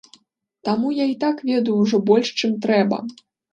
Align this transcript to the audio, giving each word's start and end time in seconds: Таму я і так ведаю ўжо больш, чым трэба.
Таму 0.69 0.87
я 0.99 1.05
і 1.09 1.13
так 1.25 1.45
ведаю 1.51 1.75
ўжо 1.83 2.01
больш, 2.09 2.35
чым 2.43 2.59
трэба. 2.67 3.03